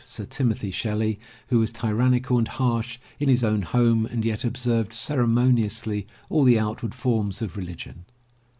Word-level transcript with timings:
Sir 0.03 0.25
Timothy 0.25 0.71
Shelley, 0.71 1.19
who 1.49 1.59
was 1.59 1.71
tyrannical 1.71 2.39
and 2.39 2.47
harsh 2.47 2.97
in 3.19 3.29
his 3.29 3.43
own 3.43 3.61
home 3.61 4.07
and 4.07 4.25
yet 4.25 4.43
observed 4.43 4.93
ceremoniously 4.93 6.07
all 6.27 6.43
the 6.43 6.57
outward 6.57 6.95
forms 6.95 7.43
of 7.43 7.53
reli 7.53 7.75
gion. 7.75 7.95